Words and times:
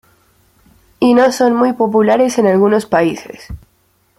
Y 0.99 1.13
no 1.13 1.31
son 1.31 1.55
muy 1.55 1.73
populares 1.73 2.39
en 2.39 2.47
algunos 2.47 2.87
países. 2.87 3.51